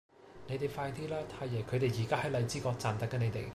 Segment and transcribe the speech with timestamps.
[0.47, 1.17] 你哋快啲啦!
[1.29, 3.45] 太爺佢哋而家喺荔枝角站等緊你哋